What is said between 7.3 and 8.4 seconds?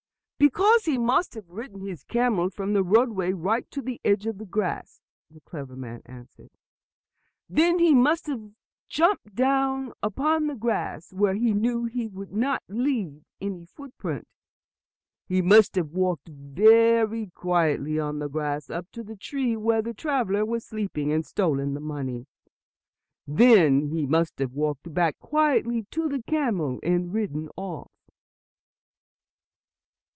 "Then he must